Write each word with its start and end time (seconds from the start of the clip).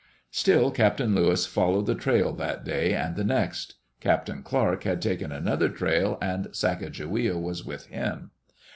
Still 0.31 0.71
Captain 0.71 1.13
Lewis 1.13 1.45
followed 1.45 1.85
the 1.85 1.93
trail 1.93 2.33
that 2.33 2.63
day 2.65 2.95
and 2.95 3.15
the 3.15 3.23
next. 3.23 3.75
Captain 3.99 4.41
Clark 4.41 4.81
had 4.83 4.99
taken 4.99 5.31
another 5.31 5.69
trail 5.69 6.17
and 6.19 6.45
Sacajawea 6.47 7.39
was 7.39 7.63
with 7.63 7.85
him. 7.85 8.31